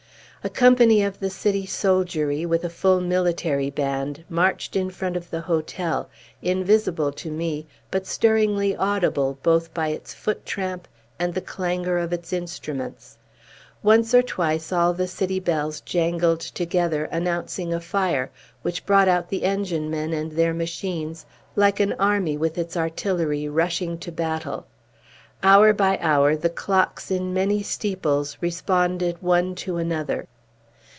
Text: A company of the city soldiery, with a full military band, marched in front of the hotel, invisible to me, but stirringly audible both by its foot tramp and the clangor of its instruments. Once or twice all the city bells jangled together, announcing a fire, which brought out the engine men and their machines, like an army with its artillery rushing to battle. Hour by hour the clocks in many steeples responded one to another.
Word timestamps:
A 0.43 0.49
company 0.49 1.03
of 1.03 1.19
the 1.19 1.29
city 1.29 1.67
soldiery, 1.67 2.47
with 2.47 2.63
a 2.63 2.69
full 2.71 2.99
military 2.99 3.69
band, 3.69 4.23
marched 4.27 4.75
in 4.75 4.89
front 4.89 5.15
of 5.15 5.29
the 5.29 5.41
hotel, 5.41 6.09
invisible 6.41 7.11
to 7.11 7.29
me, 7.29 7.67
but 7.91 8.07
stirringly 8.07 8.75
audible 8.75 9.37
both 9.43 9.71
by 9.71 9.89
its 9.89 10.15
foot 10.15 10.43
tramp 10.43 10.87
and 11.19 11.35
the 11.35 11.41
clangor 11.45 11.99
of 11.99 12.11
its 12.11 12.33
instruments. 12.33 13.19
Once 13.83 14.15
or 14.15 14.23
twice 14.23 14.71
all 14.73 14.93
the 14.95 15.05
city 15.07 15.39
bells 15.39 15.79
jangled 15.79 16.39
together, 16.39 17.03
announcing 17.11 17.71
a 17.71 17.79
fire, 17.79 18.31
which 18.63 18.83
brought 18.87 19.07
out 19.07 19.29
the 19.29 19.43
engine 19.43 19.91
men 19.91 20.11
and 20.11 20.31
their 20.31 20.55
machines, 20.55 21.23
like 21.55 21.79
an 21.79 21.93
army 21.99 22.35
with 22.35 22.57
its 22.57 22.75
artillery 22.75 23.47
rushing 23.47 23.95
to 23.99 24.11
battle. 24.11 24.65
Hour 25.43 25.73
by 25.73 25.97
hour 26.03 26.35
the 26.35 26.51
clocks 26.51 27.09
in 27.09 27.33
many 27.33 27.63
steeples 27.63 28.37
responded 28.41 29.17
one 29.21 29.55
to 29.55 29.77
another. 29.77 30.27